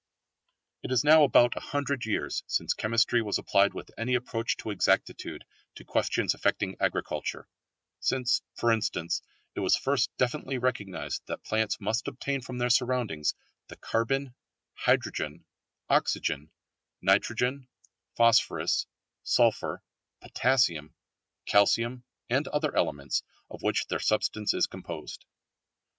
[0.81, 4.71] It is now about a hundred years since chemistry was applied with any approach to
[4.71, 7.47] exactitude to questions affecting agriculture;
[7.99, 9.21] since for instance
[9.53, 13.35] it was first definitely recognised that plants must obtain from their surroundings
[13.67, 14.33] the carbon,
[14.73, 15.45] hydrogen,
[15.87, 16.49] oxygen,
[16.99, 17.67] nitrogen,
[18.15, 18.87] phosphorus,
[19.21, 19.83] sulphur,
[20.19, 20.95] potassium,
[21.45, 23.21] calcium, and other elements
[23.51, 25.25] of which their substance is composed.